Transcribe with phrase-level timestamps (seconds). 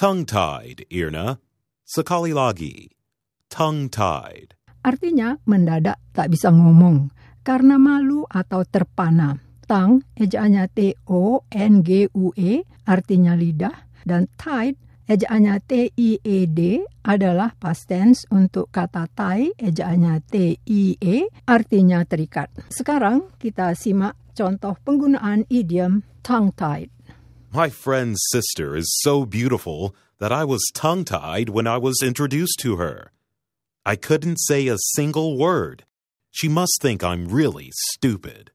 [0.00, 1.36] Tongue-tied, Irna.
[1.84, 2.88] Sekali lagi.
[3.52, 4.56] Tongue-tied.
[4.80, 7.12] Artinya mendadak tak bisa ngomong
[7.44, 9.36] karena malu atau terpana.
[9.68, 12.52] Tang, ejaannya T-O-N-G-U-E,
[12.88, 13.76] artinya lidah,
[14.08, 16.60] dan tied, ejaannya T-I-E-D,
[17.04, 22.48] adalah past tense untuk kata tie, ejaannya T-I-E, artinya terikat.
[22.72, 26.88] Sekarang kita simak contoh penggunaan idiom tongue-tied.
[27.50, 29.90] My friend's sister is so beautiful
[30.22, 33.10] that I was tongue-tied when I was introduced to her.
[33.82, 35.82] I couldn't say a single word.
[36.30, 38.54] She must think I'm really stupid.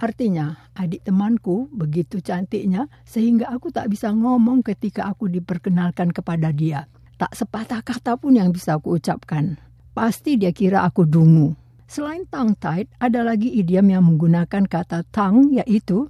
[0.00, 6.88] Artinya, adik temanku begitu cantiknya sehingga aku tak bisa ngomong ketika aku diperkenalkan kepada dia.
[7.20, 9.60] Tak sepatah kata pun yang bisa aku ucapkan.
[9.92, 11.52] Pasti dia kira aku dungu.
[11.84, 16.08] Selain tongue-tied, ada lagi idiom yang menggunakan kata tongue yaitu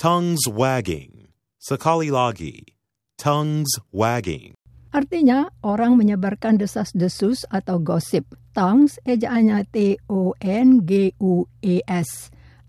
[0.00, 1.15] Tongues wagging.
[1.66, 2.62] Sekali lagi.
[3.18, 4.54] Tongues wagging.
[4.94, 8.22] Artinya, orang menyebarkan desas-desus atau gosip.
[8.54, 10.38] Tongues, ejaannya T-O-N-G-U-E-S,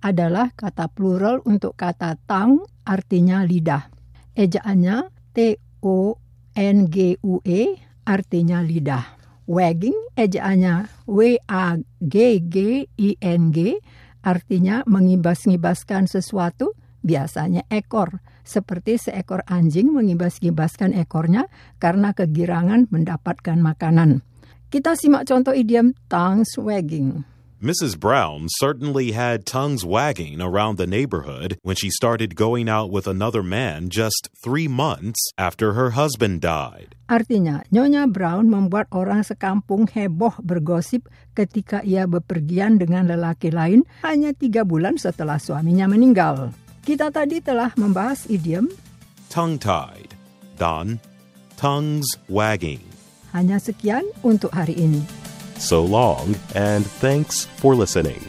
[0.02, 3.86] adalah kata plural untuk kata tang, artinya lidah.
[4.34, 6.18] Ejaannya T-O-N-G-U-E,
[8.02, 9.06] artinya lidah.
[9.46, 11.78] Wagging, ejaannya W-A-G-G-I-N-G,
[14.26, 16.74] artinya mengibas-ngibaskan sesuatu,
[17.08, 21.48] biasanya ekor seperti seekor anjing mengibas-ngibaskan ekornya
[21.80, 24.28] karena kegirangan mendapatkan makanan.
[24.68, 27.24] Kita simak contoh idiom tongue wagging.
[27.58, 27.98] Mrs.
[27.98, 33.42] Brown certainly had tongues wagging around the neighborhood when she started going out with another
[33.42, 36.94] man just three months after her husband died.
[37.10, 44.38] Artinya, Nyonya Brown membuat orang sekampung heboh bergosip ketika ia bepergian dengan lelaki lain hanya
[44.38, 46.54] tiga bulan setelah suaminya meninggal.
[46.88, 48.72] Kita tadi telah membahas idiom
[49.28, 50.16] Tongue-tied.
[50.56, 51.04] Dan
[51.60, 52.80] tongues wagging.
[53.36, 55.04] Hanya sekian untuk hari ini.
[55.60, 58.24] So long, and thanks for listening.